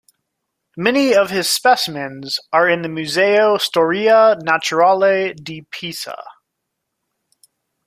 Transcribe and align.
Many 0.75 1.13
of 1.13 1.29
his 1.29 1.47
specimens 1.47 2.39
are 2.51 2.67
in 2.67 2.81
the 2.81 2.89
Museo 2.89 3.59
storia 3.59 4.35
naturale 4.43 5.35
di 5.35 5.61
Pisa. 5.69 6.17